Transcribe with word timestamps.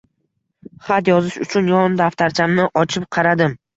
Xat 0.87 1.11
yozish 1.11 1.37
uchun 1.45 1.69
yon 1.73 1.99
daftarchamni 2.01 2.67
ochib 2.83 3.07
qaradim 3.19 3.55